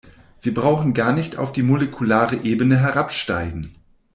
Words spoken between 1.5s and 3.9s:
die molekulare Ebene herabsteigen.